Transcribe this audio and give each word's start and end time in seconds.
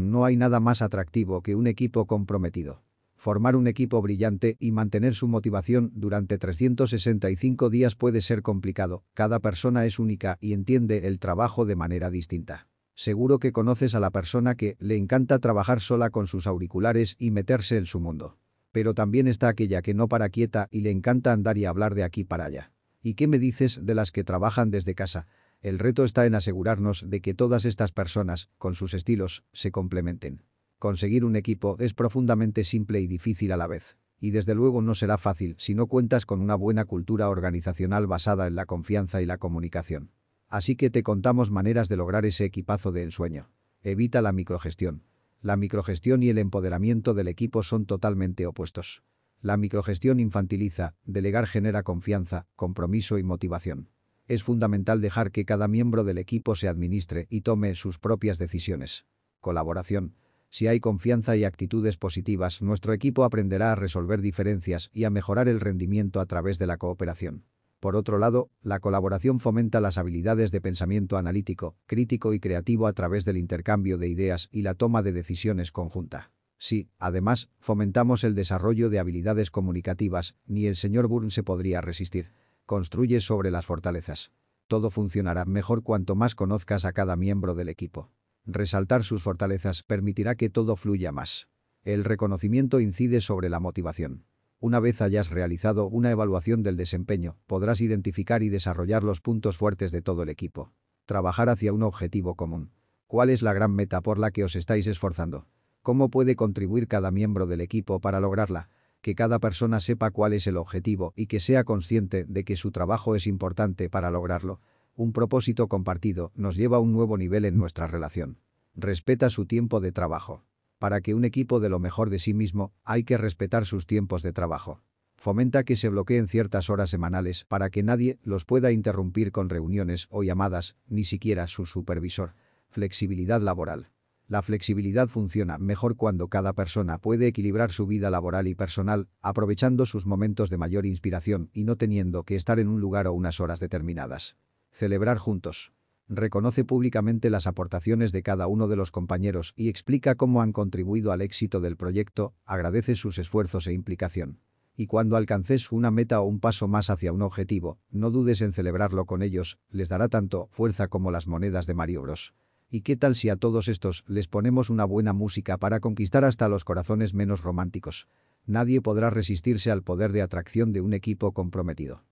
No 0.00 0.24
hay 0.24 0.34
nada 0.34 0.60
más 0.60 0.80
atractivo 0.80 1.42
que 1.42 1.54
un 1.54 1.66
equipo 1.66 2.06
comprometido. 2.06 2.82
Formar 3.16 3.54
un 3.54 3.66
equipo 3.66 4.00
brillante 4.00 4.56
y 4.58 4.72
mantener 4.72 5.14
su 5.14 5.28
motivación 5.28 5.92
durante 5.94 6.38
365 6.38 7.68
días 7.68 7.96
puede 7.96 8.22
ser 8.22 8.40
complicado, 8.40 9.04
cada 9.12 9.40
persona 9.40 9.84
es 9.84 9.98
única 9.98 10.38
y 10.40 10.54
entiende 10.54 11.06
el 11.06 11.18
trabajo 11.18 11.66
de 11.66 11.76
manera 11.76 12.08
distinta. 12.08 12.66
Seguro 12.94 13.38
que 13.38 13.52
conoces 13.52 13.94
a 13.94 14.00
la 14.00 14.10
persona 14.10 14.54
que 14.54 14.78
le 14.78 14.96
encanta 14.96 15.38
trabajar 15.38 15.80
sola 15.80 16.08
con 16.08 16.26
sus 16.26 16.46
auriculares 16.46 17.16
y 17.18 17.30
meterse 17.30 17.76
en 17.76 17.84
su 17.84 18.00
mundo. 18.00 18.38
Pero 18.72 18.94
también 18.94 19.26
está 19.26 19.48
aquella 19.48 19.82
que 19.82 19.92
no 19.92 20.08
para 20.08 20.30
quieta 20.30 20.68
y 20.70 20.80
le 20.80 20.90
encanta 20.90 21.34
andar 21.34 21.58
y 21.58 21.66
hablar 21.66 21.94
de 21.94 22.04
aquí 22.04 22.24
para 22.24 22.46
allá. 22.46 22.72
¿Y 23.02 23.14
qué 23.14 23.26
me 23.26 23.38
dices 23.38 23.84
de 23.84 23.94
las 23.94 24.12
que 24.12 24.24
trabajan 24.24 24.70
desde 24.70 24.94
casa? 24.94 25.26
El 25.62 25.78
reto 25.78 26.04
está 26.04 26.24
en 26.24 26.34
asegurarnos 26.34 27.04
de 27.10 27.20
que 27.20 27.34
todas 27.34 27.66
estas 27.66 27.92
personas, 27.92 28.48
con 28.56 28.74
sus 28.74 28.94
estilos, 28.94 29.44
se 29.52 29.70
complementen. 29.70 30.42
Conseguir 30.78 31.22
un 31.22 31.36
equipo 31.36 31.76
es 31.78 31.92
profundamente 31.92 32.64
simple 32.64 33.00
y 33.00 33.06
difícil 33.06 33.52
a 33.52 33.58
la 33.58 33.66
vez. 33.66 33.98
Y 34.18 34.30
desde 34.30 34.54
luego 34.54 34.80
no 34.80 34.94
será 34.94 35.18
fácil 35.18 35.54
si 35.58 35.74
no 35.74 35.86
cuentas 35.86 36.24
con 36.24 36.40
una 36.40 36.54
buena 36.54 36.86
cultura 36.86 37.28
organizacional 37.28 38.06
basada 38.06 38.46
en 38.46 38.54
la 38.54 38.64
confianza 38.64 39.20
y 39.20 39.26
la 39.26 39.36
comunicación. 39.36 40.12
Así 40.48 40.76
que 40.76 40.88
te 40.88 41.02
contamos 41.02 41.50
maneras 41.50 41.90
de 41.90 41.96
lograr 41.96 42.24
ese 42.24 42.46
equipazo 42.46 42.90
de 42.92 43.02
ensueño. 43.02 43.50
Evita 43.82 44.22
la 44.22 44.32
microgestión. 44.32 45.04
La 45.42 45.56
microgestión 45.56 46.22
y 46.22 46.30
el 46.30 46.38
empoderamiento 46.38 47.12
del 47.12 47.28
equipo 47.28 47.62
son 47.62 47.84
totalmente 47.84 48.46
opuestos. 48.46 49.02
La 49.42 49.58
microgestión 49.58 50.20
infantiliza, 50.20 50.94
delegar 51.04 51.46
genera 51.46 51.82
confianza, 51.82 52.46
compromiso 52.56 53.18
y 53.18 53.22
motivación. 53.22 53.90
Es 54.30 54.44
fundamental 54.44 55.00
dejar 55.00 55.32
que 55.32 55.44
cada 55.44 55.66
miembro 55.66 56.04
del 56.04 56.16
equipo 56.16 56.54
se 56.54 56.68
administre 56.68 57.26
y 57.30 57.40
tome 57.40 57.74
sus 57.74 57.98
propias 57.98 58.38
decisiones. 58.38 59.04
Colaboración. 59.40 60.14
Si 60.50 60.68
hay 60.68 60.78
confianza 60.78 61.36
y 61.36 61.42
actitudes 61.42 61.96
positivas, 61.96 62.62
nuestro 62.62 62.92
equipo 62.92 63.24
aprenderá 63.24 63.72
a 63.72 63.74
resolver 63.74 64.20
diferencias 64.20 64.88
y 64.92 65.02
a 65.02 65.10
mejorar 65.10 65.48
el 65.48 65.58
rendimiento 65.58 66.20
a 66.20 66.26
través 66.26 66.60
de 66.60 66.68
la 66.68 66.76
cooperación. 66.76 67.44
Por 67.80 67.96
otro 67.96 68.18
lado, 68.18 68.52
la 68.62 68.78
colaboración 68.78 69.40
fomenta 69.40 69.80
las 69.80 69.98
habilidades 69.98 70.52
de 70.52 70.60
pensamiento 70.60 71.16
analítico, 71.16 71.74
crítico 71.86 72.32
y 72.32 72.38
creativo 72.38 72.86
a 72.86 72.92
través 72.92 73.24
del 73.24 73.36
intercambio 73.36 73.98
de 73.98 74.06
ideas 74.06 74.48
y 74.52 74.62
la 74.62 74.74
toma 74.74 75.02
de 75.02 75.10
decisiones 75.10 75.72
conjunta. 75.72 76.30
Si, 76.56 76.88
además, 77.00 77.48
fomentamos 77.58 78.22
el 78.22 78.36
desarrollo 78.36 78.90
de 78.90 79.00
habilidades 79.00 79.50
comunicativas, 79.50 80.36
ni 80.46 80.66
el 80.66 80.76
señor 80.76 81.08
Burn 81.08 81.32
se 81.32 81.42
podría 81.42 81.80
resistir. 81.80 82.30
Construye 82.70 83.20
sobre 83.20 83.50
las 83.50 83.66
fortalezas. 83.66 84.30
Todo 84.68 84.90
funcionará 84.90 85.44
mejor 85.44 85.82
cuanto 85.82 86.14
más 86.14 86.36
conozcas 86.36 86.84
a 86.84 86.92
cada 86.92 87.16
miembro 87.16 87.56
del 87.56 87.68
equipo. 87.68 88.12
Resaltar 88.46 89.02
sus 89.02 89.24
fortalezas 89.24 89.82
permitirá 89.82 90.36
que 90.36 90.50
todo 90.50 90.76
fluya 90.76 91.10
más. 91.10 91.48
El 91.82 92.04
reconocimiento 92.04 92.78
incide 92.78 93.22
sobre 93.22 93.48
la 93.48 93.58
motivación. 93.58 94.24
Una 94.60 94.78
vez 94.78 95.02
hayas 95.02 95.30
realizado 95.30 95.88
una 95.88 96.12
evaluación 96.12 96.62
del 96.62 96.76
desempeño, 96.76 97.38
podrás 97.48 97.80
identificar 97.80 98.44
y 98.44 98.50
desarrollar 98.50 99.02
los 99.02 99.20
puntos 99.20 99.56
fuertes 99.56 99.90
de 99.90 100.02
todo 100.02 100.22
el 100.22 100.28
equipo. 100.28 100.72
Trabajar 101.06 101.48
hacia 101.48 101.72
un 101.72 101.82
objetivo 101.82 102.36
común. 102.36 102.70
¿Cuál 103.08 103.30
es 103.30 103.42
la 103.42 103.52
gran 103.52 103.74
meta 103.74 104.00
por 104.00 104.16
la 104.16 104.30
que 104.30 104.44
os 104.44 104.54
estáis 104.54 104.86
esforzando? 104.86 105.48
¿Cómo 105.82 106.08
puede 106.08 106.36
contribuir 106.36 106.86
cada 106.86 107.10
miembro 107.10 107.48
del 107.48 107.62
equipo 107.62 107.98
para 107.98 108.20
lograrla? 108.20 108.68
Que 109.02 109.14
cada 109.14 109.38
persona 109.38 109.80
sepa 109.80 110.10
cuál 110.10 110.34
es 110.34 110.46
el 110.46 110.56
objetivo 110.56 111.12
y 111.16 111.26
que 111.26 111.40
sea 111.40 111.64
consciente 111.64 112.24
de 112.24 112.44
que 112.44 112.56
su 112.56 112.70
trabajo 112.70 113.16
es 113.16 113.26
importante 113.26 113.88
para 113.88 114.10
lograrlo. 114.10 114.60
Un 114.94 115.12
propósito 115.12 115.68
compartido 115.68 116.32
nos 116.34 116.56
lleva 116.56 116.76
a 116.76 116.80
un 116.80 116.92
nuevo 116.92 117.16
nivel 117.16 117.46
en 117.46 117.56
nuestra 117.56 117.86
relación. 117.86 118.38
Respeta 118.74 119.30
su 119.30 119.46
tiempo 119.46 119.80
de 119.80 119.92
trabajo. 119.92 120.44
Para 120.78 121.00
que 121.00 121.14
un 121.14 121.24
equipo 121.24 121.60
dé 121.60 121.68
lo 121.68 121.78
mejor 121.78 122.10
de 122.10 122.18
sí 122.18 122.34
mismo, 122.34 122.72
hay 122.84 123.04
que 123.04 123.18
respetar 123.18 123.66
sus 123.66 123.86
tiempos 123.86 124.22
de 124.22 124.32
trabajo. 124.32 124.82
Fomenta 125.16 125.64
que 125.64 125.76
se 125.76 125.90
bloqueen 125.90 126.28
ciertas 126.28 126.70
horas 126.70 126.88
semanales 126.88 127.44
para 127.44 127.68
que 127.68 127.82
nadie 127.82 128.18
los 128.22 128.46
pueda 128.46 128.72
interrumpir 128.72 129.32
con 129.32 129.50
reuniones 129.50 130.06
o 130.10 130.22
llamadas, 130.22 130.76
ni 130.88 131.04
siquiera 131.04 131.46
su 131.46 131.66
supervisor. 131.66 132.34
Flexibilidad 132.70 133.42
laboral. 133.42 133.90
La 134.30 134.42
flexibilidad 134.42 135.08
funciona 135.08 135.58
mejor 135.58 135.96
cuando 135.96 136.28
cada 136.28 136.52
persona 136.52 136.98
puede 136.98 137.26
equilibrar 137.26 137.72
su 137.72 137.88
vida 137.88 138.10
laboral 138.10 138.46
y 138.46 138.54
personal, 138.54 139.08
aprovechando 139.22 139.86
sus 139.86 140.06
momentos 140.06 140.50
de 140.50 140.56
mayor 140.56 140.86
inspiración 140.86 141.50
y 141.52 141.64
no 141.64 141.74
teniendo 141.74 142.22
que 142.22 142.36
estar 142.36 142.60
en 142.60 142.68
un 142.68 142.80
lugar 142.80 143.08
o 143.08 143.12
unas 143.12 143.40
horas 143.40 143.58
determinadas. 143.58 144.36
Celebrar 144.70 145.18
juntos. 145.18 145.72
Reconoce 146.06 146.62
públicamente 146.62 147.28
las 147.28 147.48
aportaciones 147.48 148.12
de 148.12 148.22
cada 148.22 148.46
uno 148.46 148.68
de 148.68 148.76
los 148.76 148.92
compañeros 148.92 149.52
y 149.56 149.68
explica 149.68 150.14
cómo 150.14 150.42
han 150.42 150.52
contribuido 150.52 151.10
al 151.10 151.22
éxito 151.22 151.60
del 151.60 151.76
proyecto, 151.76 152.32
agradece 152.44 152.94
sus 152.94 153.18
esfuerzos 153.18 153.66
e 153.66 153.72
implicación. 153.72 154.38
Y 154.76 154.86
cuando 154.86 155.16
alcances 155.16 155.72
una 155.72 155.90
meta 155.90 156.20
o 156.20 156.24
un 156.28 156.38
paso 156.38 156.68
más 156.68 156.88
hacia 156.88 157.12
un 157.12 157.22
objetivo, 157.22 157.80
no 157.90 158.12
dudes 158.12 158.42
en 158.42 158.52
celebrarlo 158.52 159.06
con 159.06 159.22
ellos, 159.22 159.58
les 159.70 159.88
dará 159.88 160.06
tanto 160.06 160.46
fuerza 160.52 160.86
como 160.86 161.10
las 161.10 161.26
monedas 161.26 161.66
de 161.66 161.74
Mario 161.74 162.02
Bros. 162.02 162.32
¿Y 162.72 162.82
qué 162.82 162.94
tal 162.96 163.16
si 163.16 163.28
a 163.28 163.34
todos 163.36 163.66
estos 163.66 164.04
les 164.06 164.28
ponemos 164.28 164.70
una 164.70 164.84
buena 164.84 165.12
música 165.12 165.58
para 165.58 165.80
conquistar 165.80 166.24
hasta 166.24 166.48
los 166.48 166.64
corazones 166.64 167.14
menos 167.14 167.42
románticos? 167.42 168.06
Nadie 168.46 168.80
podrá 168.80 169.10
resistirse 169.10 169.72
al 169.72 169.82
poder 169.82 170.12
de 170.12 170.22
atracción 170.22 170.72
de 170.72 170.80
un 170.80 170.92
equipo 170.92 171.32
comprometido. 171.32 172.04